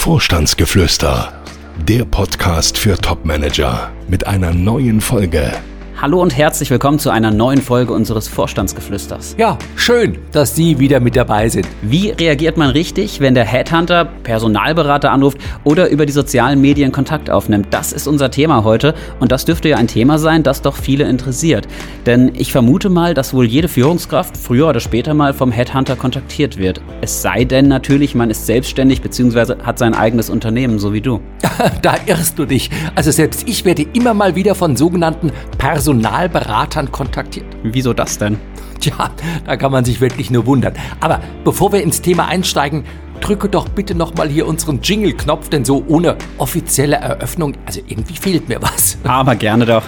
[0.00, 1.30] Vorstandsgeflüster,
[1.86, 5.52] der Podcast für Topmanager mit einer neuen Folge.
[6.02, 9.34] Hallo und herzlich willkommen zu einer neuen Folge unseres Vorstandsgeflüsters.
[9.36, 11.68] Ja, schön, dass Sie wieder mit dabei sind.
[11.82, 17.28] Wie reagiert man richtig, wenn der Headhunter Personalberater anruft oder über die sozialen Medien Kontakt
[17.28, 17.66] aufnimmt?
[17.68, 21.04] Das ist unser Thema heute und das dürfte ja ein Thema sein, das doch viele
[21.04, 21.68] interessiert.
[22.06, 26.56] Denn ich vermute mal, dass wohl jede Führungskraft früher oder später mal vom Headhunter kontaktiert
[26.56, 26.80] wird.
[27.02, 29.56] Es sei denn natürlich, man ist selbstständig bzw.
[29.64, 31.20] hat sein eigenes Unternehmen, so wie du.
[31.82, 32.70] da irrst du dich.
[32.94, 37.46] Also selbst ich werde immer mal wieder von sogenannten Personalberatern Personalberatern kontaktiert.
[37.64, 38.38] Wieso das denn?
[38.78, 39.10] Tja,
[39.44, 40.74] da kann man sich wirklich nur wundern.
[41.00, 42.84] Aber bevor wir ins Thema einsteigen,
[43.20, 48.48] drücke doch bitte nochmal hier unseren Jingle-Knopf, denn so ohne offizielle Eröffnung, also irgendwie fehlt
[48.48, 48.98] mir was.
[49.04, 49.82] Aber gerne doch.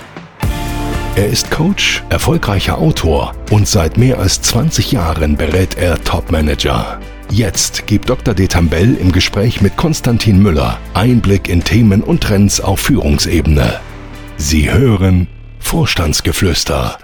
[1.15, 6.99] Er ist Coach, erfolgreicher Autor und seit mehr als 20 Jahren berät er Topmanager.
[7.31, 8.35] Jetzt gibt Dr.
[8.35, 13.79] Detambell im Gespräch mit Konstantin Müller Einblick in Themen und Trends auf Führungsebene.
[14.37, 15.29] Sie hören
[15.63, 16.99] Vorstandsgeflüster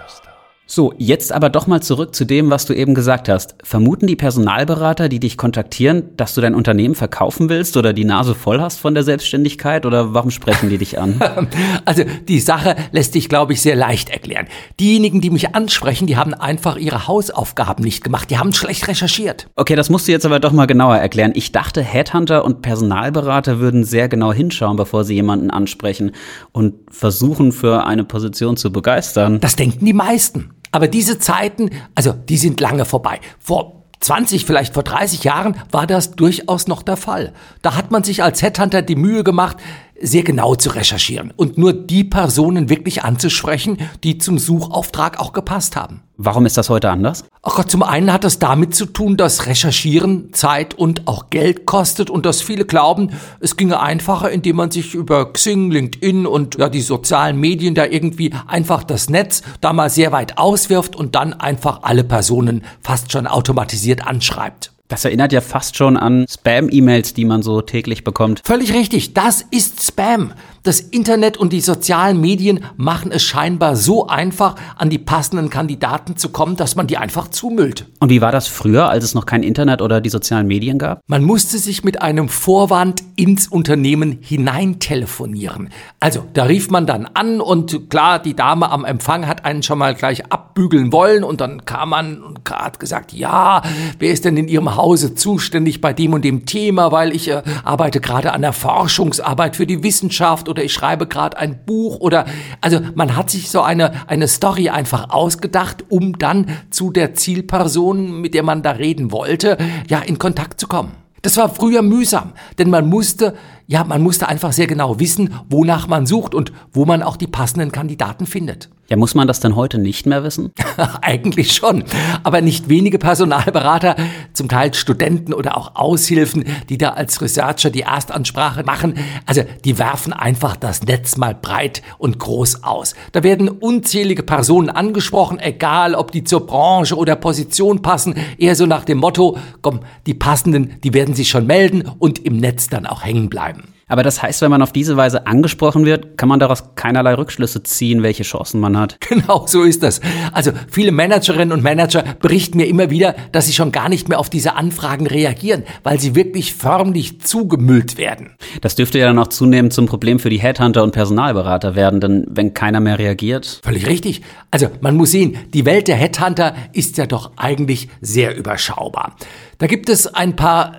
[0.71, 3.55] so, jetzt aber doch mal zurück zu dem, was du eben gesagt hast.
[3.65, 8.35] Vermuten die Personalberater, die dich kontaktieren, dass du dein Unternehmen verkaufen willst oder die Nase
[8.35, 11.21] voll hast von der Selbstständigkeit oder warum sprechen die dich an?
[11.85, 14.47] Also die Sache lässt sich, glaube ich, sehr leicht erklären.
[14.79, 18.31] Diejenigen, die mich ansprechen, die haben einfach ihre Hausaufgaben nicht gemacht.
[18.31, 19.49] Die haben schlecht recherchiert.
[19.57, 21.33] Okay, das musst du jetzt aber doch mal genauer erklären.
[21.35, 26.13] Ich dachte, Headhunter und Personalberater würden sehr genau hinschauen, bevor sie jemanden ansprechen
[26.53, 29.41] und versuchen, für eine Position zu begeistern.
[29.41, 30.51] Das denken die meisten.
[30.71, 33.21] Aber diese Zeiten, also die sind lange vorbei.
[33.39, 37.33] Vor 20, vielleicht vor 30 Jahren war das durchaus noch der Fall.
[37.63, 39.57] Da hat man sich als Headhunter die Mühe gemacht,
[40.01, 45.77] sehr genau zu recherchieren und nur die Personen wirklich anzusprechen, die zum Suchauftrag auch gepasst
[45.77, 46.03] haben.
[46.17, 47.25] Warum ist das heute anders?
[47.43, 51.65] Ach Gott, zum einen hat das damit zu tun, dass Recherchieren Zeit und auch Geld
[51.65, 56.59] kostet und dass viele glauben, es ginge einfacher, indem man sich über Xing, LinkedIn und
[56.59, 61.15] ja, die sozialen Medien da irgendwie einfach das Netz da mal sehr weit auswirft und
[61.15, 64.73] dann einfach alle Personen fast schon automatisiert anschreibt.
[64.89, 68.41] Das erinnert ja fast schon an Spam-E-Mails, die man so täglich bekommt.
[68.45, 70.33] Völlig richtig, das ist Spam.
[70.69, 76.19] Das Internet und die sozialen Medien machen es scheinbar so einfach, an die passenden Kandidaten
[76.19, 77.87] zu kommen, dass man die einfach zumüllt.
[78.01, 81.01] Und wie war das früher, als es noch kein Internet oder die sozialen Medien gab?
[81.07, 85.71] Man musste sich mit einem Vorwand ins Unternehmen hineintelefonieren.
[86.01, 89.79] Also, da rief man dann an und klar, die Dame am Empfang hat einen schon
[89.79, 93.63] mal gleich abbügeln wollen und dann kam man und hat gesagt, ja,
[93.99, 97.43] wer ist denn in Ihrem Hause zuständig bei dem und dem Thema, weil ich äh,
[97.65, 102.27] arbeite gerade an der Forschungsarbeit für die Wissenschaft oder ich schreibe gerade ein Buch oder
[102.61, 108.21] also man hat sich so eine eine Story einfach ausgedacht, um dann zu der Zielperson,
[108.21, 109.59] mit der man da reden wollte,
[109.89, 110.93] ja in Kontakt zu kommen.
[111.23, 113.35] Das war früher mühsam, denn man musste
[113.67, 117.27] ja, man musste einfach sehr genau wissen, wonach man sucht und wo man auch die
[117.27, 118.71] passenden Kandidaten findet.
[118.91, 120.51] Ja, muss man das denn heute nicht mehr wissen?
[121.03, 121.85] Eigentlich schon.
[122.23, 123.97] Aber nicht wenige Personalberater,
[124.33, 128.95] zum Teil Studenten oder auch Aushilfen, die da als Researcher die Erstansprache machen,
[129.27, 132.95] also die werfen einfach das Netz mal breit und groß aus.
[133.13, 138.65] Da werden unzählige Personen angesprochen, egal ob die zur Branche oder Position passen, eher so
[138.65, 142.87] nach dem Motto, komm, die passenden, die werden sich schon melden und im Netz dann
[142.87, 143.65] auch hängen bleiben.
[143.89, 147.63] Aber das heißt, wenn man auf diese Weise angesprochen wird, kann man daraus keinerlei Rückschlüsse
[147.63, 148.99] ziehen, welche Chancen man hat.
[149.09, 150.03] Genau, so ist das.
[150.33, 154.21] Also viele Managerinnen und Manager berichten mir immer wieder, dass sie schon gar nicht mehr
[154.21, 158.37] auf diese Anfragen reagieren, weil sie wirklich förmlich zugemüllt werden.
[158.61, 162.27] Das dürfte ja dann auch zunehmend zum Problem für die Headhunter und Personalberater werden, denn
[162.29, 163.61] wenn keiner mehr reagiert.
[163.65, 164.21] Völlig richtig.
[164.51, 169.17] Also man muss sehen, die Welt der Headhunter ist ja doch eigentlich sehr überschaubar.
[169.57, 170.75] Da gibt es ein paar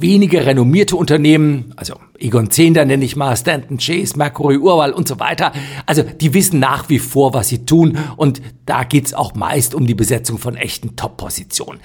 [0.00, 5.18] wenige renommierte Unternehmen, also Egon Zehnder nenne ich mal, Stanton Chase, Mercury Urwahl und so
[5.18, 5.52] weiter.
[5.86, 9.86] Also die wissen nach wie vor, was sie tun und da geht's auch meist um
[9.86, 11.80] die Besetzung von echten Top-Positionen.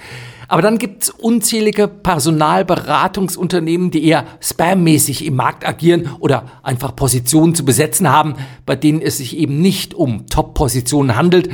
[0.46, 7.66] Aber dann gibt's unzählige Personalberatungsunternehmen, die eher spammäßig im Markt agieren oder einfach Positionen zu
[7.66, 8.34] besetzen haben,
[8.64, 11.50] bei denen es sich eben nicht um Top-Positionen handelt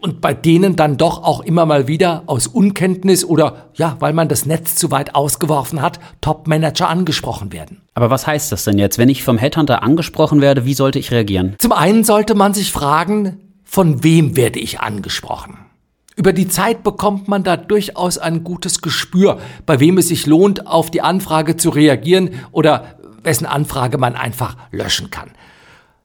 [0.00, 4.28] und bei denen dann doch auch immer mal wieder aus Unkenntnis oder ja, weil man
[4.28, 7.82] das Netz zu weit ausgeworfen hat, Top-Manager angesprochen werden.
[7.94, 8.98] Aber was heißt das denn jetzt?
[8.98, 11.54] Wenn ich vom Headhunter angesprochen werde, wie sollte ich reagieren?
[11.58, 15.58] Zum einen sollte man sich fragen, von wem werde ich angesprochen?
[16.16, 20.66] Über die Zeit bekommt man da durchaus ein gutes Gespür, bei wem es sich lohnt,
[20.66, 25.30] auf die Anfrage zu reagieren oder wessen Anfrage man einfach löschen kann.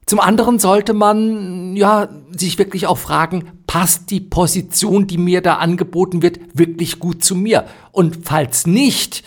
[0.06, 5.56] Zum anderen sollte man ja sich wirklich auch fragen, passt die Position, die mir da
[5.56, 7.66] angeboten wird, wirklich gut zu mir?
[7.90, 9.24] Und falls nicht,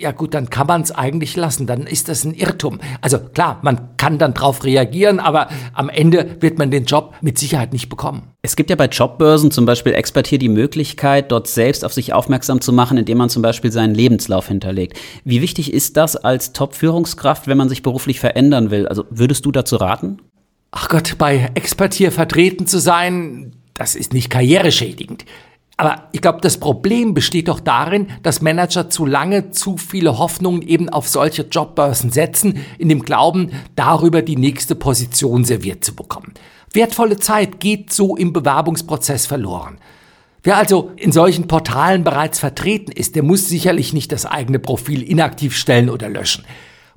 [0.00, 2.80] ja gut, dann kann man es eigentlich lassen, dann ist das ein Irrtum.
[3.00, 7.38] Also klar, man kann dann drauf reagieren, aber am Ende wird man den Job mit
[7.38, 8.22] Sicherheit nicht bekommen.
[8.42, 12.12] Es gibt ja bei Jobbörsen zum Beispiel Expert hier die Möglichkeit, dort selbst auf sich
[12.12, 14.98] aufmerksam zu machen, indem man zum Beispiel seinen Lebenslauf hinterlegt.
[15.24, 18.88] Wie wichtig ist das als Top-Führungskraft, wenn man sich beruflich verändern will?
[18.88, 20.18] Also würdest du dazu raten?
[20.70, 25.24] Ach Gott, bei Expert hier vertreten zu sein, das ist nicht karriereschädigend.
[25.80, 30.60] Aber ich glaube, das Problem besteht doch darin, dass Manager zu lange zu viele Hoffnungen
[30.60, 36.34] eben auf solche Jobbörsen setzen, in dem Glauben, darüber die nächste Position serviert zu bekommen.
[36.74, 39.78] Wertvolle Zeit geht so im Bewerbungsprozess verloren.
[40.42, 45.02] Wer also in solchen Portalen bereits vertreten ist, der muss sicherlich nicht das eigene Profil
[45.02, 46.44] inaktiv stellen oder löschen.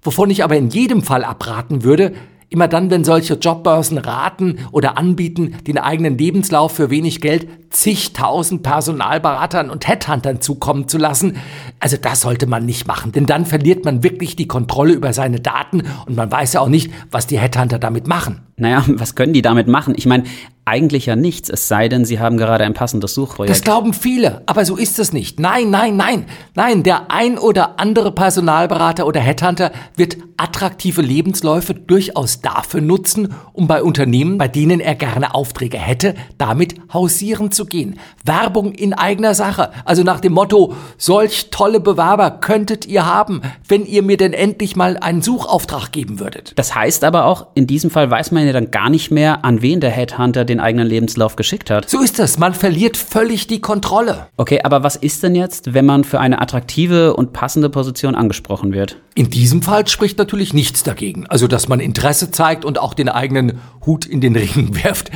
[0.02, 2.16] Wovon ich aber in jedem Fall abraten würde,
[2.54, 8.62] Immer dann, wenn solche Jobbörsen raten oder anbieten, den eigenen Lebenslauf für wenig Geld zigtausend
[8.62, 11.38] Personalberatern und Headhuntern zukommen zu lassen,
[11.80, 15.40] also das sollte man nicht machen, denn dann verliert man wirklich die Kontrolle über seine
[15.40, 18.42] Daten und man weiß ja auch nicht, was die Headhunter damit machen.
[18.56, 19.94] Naja, was können die damit machen?
[19.96, 20.24] Ich meine,
[20.66, 23.52] eigentlich ja nichts, es sei denn, sie haben gerade ein passendes Suchprojekt.
[23.52, 25.40] Das glauben viele, aber so ist es nicht.
[25.40, 32.42] Nein, nein, nein, nein, der ein oder andere Personalberater oder Headhunter wird attraktive Lebensläufe durchaus
[32.42, 38.00] dafür nutzen, um bei Unternehmen, bei denen er gerne Aufträge hätte, damit hausieren zu gehen.
[38.24, 43.86] Werbung in eigener Sache, also nach dem Motto, solch tolle Bewerber könntet ihr haben, wenn
[43.86, 46.54] ihr mir denn endlich mal einen Suchauftrag geben würdet.
[46.56, 49.62] Das heißt aber auch, in diesem Fall weiß man ja dann gar nicht mehr, an
[49.62, 51.90] wen der Headhunter den eigenen Lebenslauf geschickt hat.
[51.90, 54.28] So ist es, man verliert völlig die Kontrolle.
[54.38, 58.74] Okay, aber was ist denn jetzt, wenn man für eine attraktive und passende Position angesprochen
[58.74, 58.98] wird?
[59.16, 61.28] In diesem Fall spricht natürlich nichts dagegen.
[61.28, 65.12] Also, dass man Interesse zeigt und auch den eigenen Hut in den Ring wirft.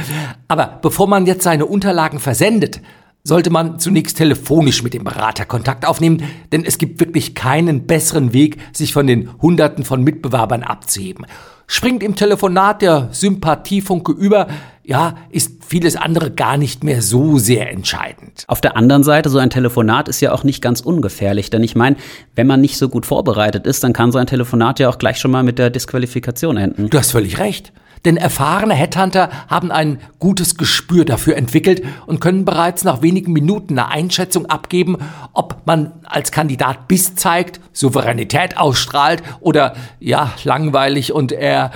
[0.47, 2.81] Aber bevor man jetzt seine Unterlagen versendet,
[3.27, 8.31] sollte man zunächst telefonisch mit dem Berater Kontakt aufnehmen, denn es gibt wirklich keinen besseren
[8.31, 11.25] Weg, sich von den Hunderten von Mitbewerbern abzuheben.
[11.69, 14.47] Springt im Telefonat der Sympathiefunke über,
[14.85, 18.45] ja, ist vieles andere gar nicht mehr so sehr entscheidend.
[18.47, 21.75] Auf der anderen Seite, so ein Telefonat ist ja auch nicht ganz ungefährlich, denn ich
[21.75, 21.97] meine,
[22.35, 25.17] wenn man nicht so gut vorbereitet ist, dann kann so ein Telefonat ja auch gleich
[25.17, 26.89] schon mal mit der Disqualifikation enden.
[26.89, 27.73] Du hast völlig recht.
[28.07, 33.77] Denn erfahrene Headhunter haben ein gutes Gespür dafür entwickelt und können bereits nach wenigen Minuten
[33.77, 34.95] eine Einschätzung abgeben,
[35.33, 41.71] ob man als Kandidat Biss zeigt, Souveränität ausstrahlt oder ja, langweilig und eher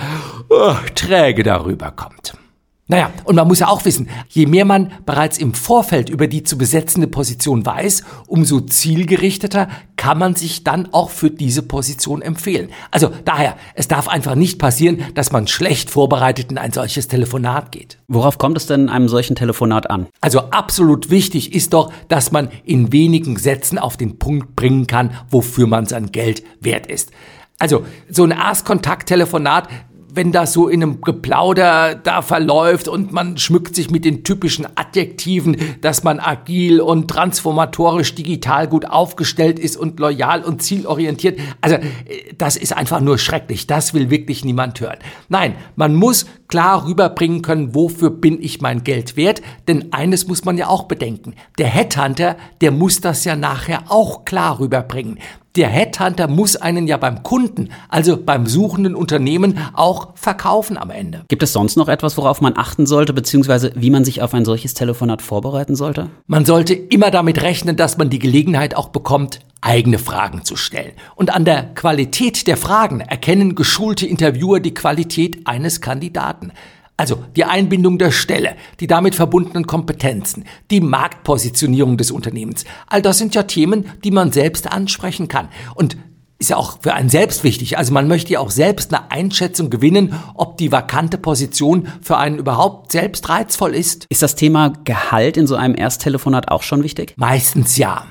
[0.48, 2.32] oh, träge darüber kommt.
[2.88, 6.42] Naja, und man muss ja auch wissen, je mehr man bereits im Vorfeld über die
[6.42, 12.70] zu besetzende Position weiß, umso zielgerichteter kann man sich dann auch für diese Position empfehlen.
[12.90, 17.70] Also daher, es darf einfach nicht passieren, dass man schlecht vorbereitet in ein solches Telefonat
[17.70, 17.98] geht.
[18.08, 20.08] Worauf kommt es denn in einem solchen Telefonat an?
[20.20, 25.12] Also absolut wichtig ist doch, dass man in wenigen Sätzen auf den Punkt bringen kann,
[25.30, 27.12] wofür man sein Geld wert ist.
[27.60, 29.68] Also so ein Erstkontakt-Telefonat
[30.14, 34.66] wenn das so in einem Geplauder da verläuft und man schmückt sich mit den typischen
[34.74, 41.38] Adjektiven, dass man agil und transformatorisch digital gut aufgestellt ist und loyal und zielorientiert.
[41.60, 43.66] Also äh, das ist einfach nur schrecklich.
[43.66, 44.98] Das will wirklich niemand hören.
[45.28, 49.40] Nein, man muss klar rüberbringen können, wofür bin ich mein Geld wert?
[49.68, 51.32] Denn eines muss man ja auch bedenken.
[51.56, 55.18] Der Headhunter, der muss das ja nachher auch klar rüberbringen.
[55.56, 61.24] Der Headhunter muss einen ja beim Kunden, also beim suchenden Unternehmen, auch verkaufen am Ende.
[61.28, 64.44] Gibt es sonst noch etwas, worauf man achten sollte, beziehungsweise wie man sich auf ein
[64.44, 66.10] solches Telefonat vorbereiten sollte?
[66.26, 70.92] Man sollte immer damit rechnen, dass man die Gelegenheit auch bekommt, eigene Fragen zu stellen.
[71.14, 76.41] Und an der Qualität der Fragen erkennen geschulte Interviewer die Qualität eines Kandidaten.
[76.96, 82.64] Also die Einbindung der Stelle, die damit verbundenen Kompetenzen, die Marktpositionierung des Unternehmens.
[82.86, 85.48] All das sind ja Themen, die man selbst ansprechen kann.
[85.74, 85.96] Und
[86.42, 87.78] ist ja auch für einen selbst wichtig.
[87.78, 92.38] Also man möchte ja auch selbst eine Einschätzung gewinnen, ob die vakante Position für einen
[92.38, 94.06] überhaupt selbst reizvoll ist.
[94.08, 97.14] Ist das Thema Gehalt in so einem Ersttelefonat auch schon wichtig?
[97.16, 98.06] Meistens ja.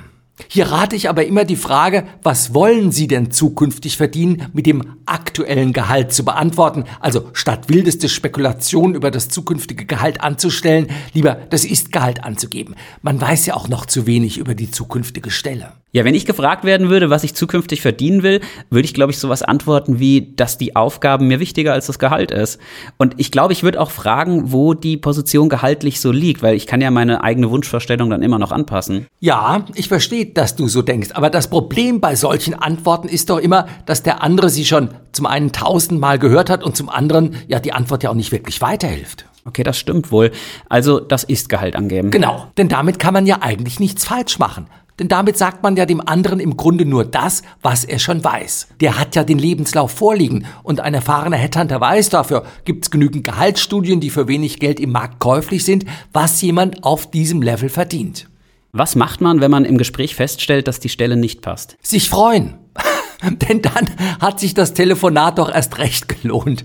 [0.48, 4.98] Hier rate ich aber immer die Frage, was wollen Sie denn zukünftig verdienen, mit dem
[5.06, 6.86] aktuellen Gehalt zu beantworten.
[7.00, 12.76] Also statt wildeste Spekulationen über das zukünftige Gehalt anzustellen, lieber das Ist-Gehalt anzugeben.
[13.02, 15.74] Man weiß ja auch noch zu wenig über die zukünftige Stelle.
[15.94, 19.20] Ja, wenn ich gefragt werden würde, was ich zukünftig verdienen will, würde ich, glaube ich,
[19.20, 22.62] sowas antworten wie, dass die Aufgaben mir wichtiger als das Gehalt ist.
[22.98, 26.66] Und ich glaube, ich würde auch fragen, wo die Position gehaltlich so liegt, weil ich
[26.66, 29.08] kann ja meine eigene Wunschvorstellung dann immer noch anpassen.
[29.20, 31.10] Ja, ich verstehe, dass du so denkst.
[31.14, 35.26] Aber das Problem bei solchen Antworten ist doch immer, dass der andere sie schon zum
[35.26, 39.26] einen tausendmal gehört hat und zum anderen ja die Antwort ja auch nicht wirklich weiterhilft.
[39.44, 40.32] Okay, das stimmt wohl.
[40.70, 42.12] Also das Ist-Gehalt angeben.
[42.12, 44.68] Genau, denn damit kann man ja eigentlich nichts falsch machen.
[45.02, 48.68] Denn damit sagt man ja dem anderen im Grunde nur das, was er schon weiß.
[48.82, 53.24] Der hat ja den Lebenslauf vorliegen und ein erfahrener Headhunter weiß dafür, gibt es genügend
[53.24, 58.30] Gehaltsstudien, die für wenig Geld im Markt käuflich sind, was jemand auf diesem Level verdient.
[58.74, 61.78] Was macht man, wenn man im Gespräch feststellt, dass die Stelle nicht passt?
[61.82, 62.60] Sich freuen.
[63.50, 66.64] Denn dann hat sich das Telefonat doch erst recht gelohnt.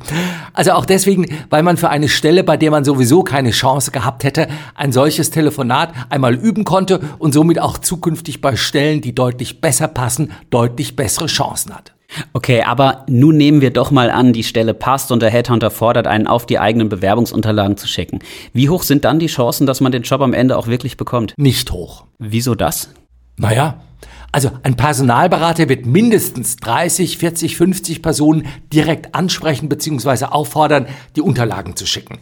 [0.52, 4.24] Also auch deswegen, weil man für eine Stelle, bei der man sowieso keine Chance gehabt
[4.24, 9.60] hätte, ein solches Telefonat einmal üben konnte und somit auch zukünftig bei Stellen, die deutlich
[9.60, 11.92] besser passen, deutlich bessere Chancen hat.
[12.32, 16.06] Okay, aber nun nehmen wir doch mal an, die Stelle passt und der Headhunter fordert
[16.06, 18.20] einen auf, die eigenen Bewerbungsunterlagen zu schicken.
[18.52, 21.34] Wie hoch sind dann die Chancen, dass man den Job am Ende auch wirklich bekommt?
[21.36, 22.04] Nicht hoch.
[22.18, 22.90] Wieso das?
[23.36, 23.80] Naja,
[24.32, 30.26] also ein Personalberater wird mindestens 30, 40, 50 Personen direkt ansprechen bzw.
[30.26, 32.18] auffordern, die Unterlagen zu schicken.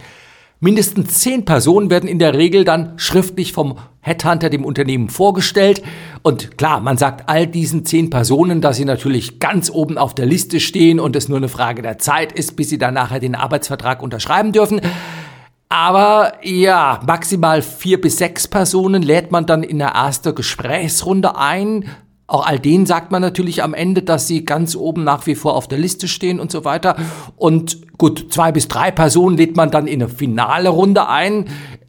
[0.61, 5.83] Mindestens zehn Personen werden in der Regel dann schriftlich vom Headhunter dem Unternehmen vorgestellt.
[6.23, 10.25] Und klar, man sagt all diesen zehn Personen, dass sie natürlich ganz oben auf der
[10.25, 13.35] Liste stehen und es nur eine Frage der Zeit ist, bis sie dann nachher den
[13.35, 14.81] Arbeitsvertrag unterschreiben dürfen.
[15.75, 21.87] Aber ja, maximal vier bis sechs Personen lädt man dann in der ersten Gesprächsrunde ein.
[22.29, 25.57] Auch all denen sagt man natürlich am Ende, dass sie ganz oben nach wie vor
[25.57, 26.95] auf der Liste stehen und so weiter.
[27.35, 31.47] Und gut, zwei bis drei Personen lädt man dann in eine finale Runde ein.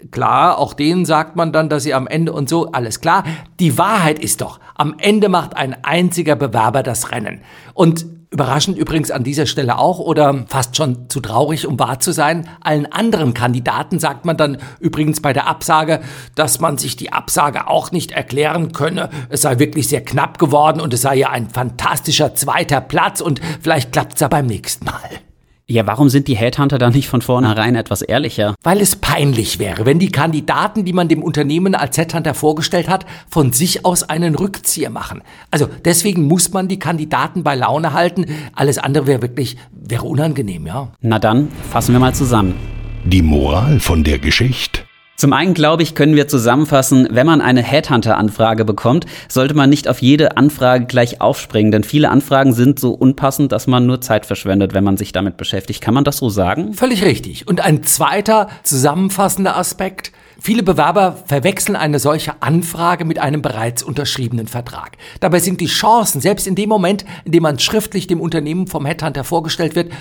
[0.10, 3.24] Klar, auch denen sagt man dann, dass sie am Ende und so, alles klar.
[3.60, 7.42] Die Wahrheit ist doch, am Ende macht ein einziger Bewerber das Rennen.
[7.76, 12.12] Und Überraschend übrigens an dieser Stelle auch oder fast schon zu traurig, um wahr zu
[12.12, 12.50] sein.
[12.62, 16.02] Allen anderen Kandidaten sagt man dann übrigens bei der Absage,
[16.36, 19.10] dass man sich die Absage auch nicht erklären könne.
[19.30, 23.42] Es sei wirklich sehr knapp geworden und es sei ja ein fantastischer zweiter Platz und
[23.62, 25.25] vielleicht klappt es ja beim nächsten Mal.
[25.68, 28.54] Ja, warum sind die Headhunter da nicht von vornherein etwas ehrlicher?
[28.62, 33.08] Weil es peinlich wäre, wenn die Kandidaten, die man dem Unternehmen als Headhunter vorgestellt hat,
[33.32, 35.24] von sich aus einen Rückzieher machen.
[35.50, 38.28] Also deswegen muss man die Kandidaten bei Laune halten.
[38.54, 40.90] Alles andere wäre wirklich, wäre unangenehm, ja.
[41.02, 42.54] Na dann, fassen wir mal zusammen.
[43.04, 44.85] Die Moral von der Geschichte.
[45.18, 49.88] Zum einen glaube ich, können wir zusammenfassen, wenn man eine Headhunter-Anfrage bekommt, sollte man nicht
[49.88, 54.26] auf jede Anfrage gleich aufspringen, denn viele Anfragen sind so unpassend, dass man nur Zeit
[54.26, 55.82] verschwendet, wenn man sich damit beschäftigt.
[55.82, 56.74] Kann man das so sagen?
[56.74, 57.48] Völlig richtig.
[57.48, 64.48] Und ein zweiter zusammenfassender Aspekt, Viele Bewerber verwechseln eine solche Anfrage mit einem bereits unterschriebenen
[64.48, 64.98] Vertrag.
[65.22, 68.86] Dabei sind die Chancen, selbst in dem Moment, in dem man schriftlich dem Unternehmen vom
[68.86, 69.92] Headhunter vorgestellt wird,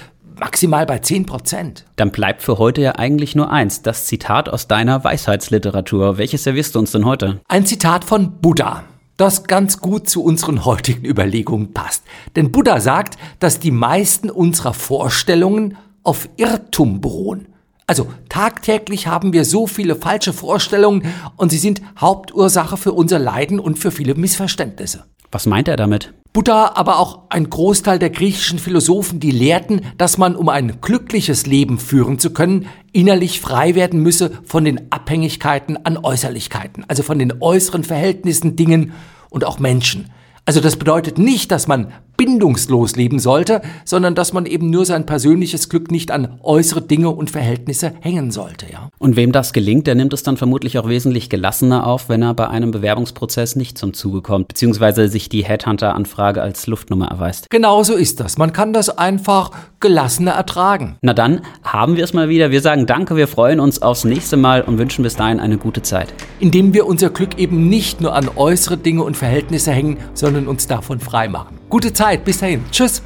[0.45, 1.87] maximal bei 10 Prozent.
[1.97, 6.19] Dann bleibt für heute ja eigentlich nur eins, das Zitat aus deiner Weisheitsliteratur.
[6.19, 7.41] Welches servierst du uns denn heute?
[7.49, 8.85] Ein Zitat von Buddha
[9.17, 12.03] das ganz gut zu unseren heutigen Überlegungen passt.
[12.35, 17.47] Denn Buddha sagt, dass die meisten unserer Vorstellungen auf Irrtum beruhen.
[17.87, 23.61] Also tagtäglich haben wir so viele falsche Vorstellungen und sie sind Hauptursache für unser Leiden
[23.61, 25.05] und für viele Missverständnisse.
[25.35, 26.15] Was meint er damit?
[26.33, 31.45] Buddha, aber auch ein Großteil der griechischen Philosophen, die lehrten, dass man, um ein glückliches
[31.45, 37.19] Leben führen zu können, innerlich frei werden müsse von den Abhängigkeiten an Äußerlichkeiten, also von
[37.19, 38.93] den äußeren Verhältnissen, Dingen
[39.29, 40.09] und auch Menschen.
[40.45, 45.07] Also das bedeutet nicht, dass man bindungslos leben sollte, sondern dass man eben nur sein
[45.07, 48.89] persönliches Glück nicht an äußere Dinge und Verhältnisse hängen sollte, ja.
[48.99, 52.35] Und wem das gelingt, der nimmt es dann vermutlich auch wesentlich gelassener auf, wenn er
[52.35, 57.51] bei einem Bewerbungsprozess nicht zum Zuge kommt, beziehungsweise sich die Headhunter-Anfrage als Luftnummer erweist.
[57.51, 58.39] Genau so ist das.
[58.39, 60.97] Man kann das einfach gelassener ertragen.
[61.03, 62.51] Na dann haben wir es mal wieder.
[62.51, 65.83] Wir sagen Danke, wir freuen uns aufs nächste Mal und wünschen bis dahin eine gute
[65.83, 66.15] Zeit.
[66.41, 70.67] Indem wir unser Glück eben nicht nur an äußere Dinge und Verhältnisse hängen, sondern uns
[70.67, 71.59] davon frei machen.
[71.75, 72.63] Gute Zeit, bis dahin.
[72.71, 73.03] Tschüss.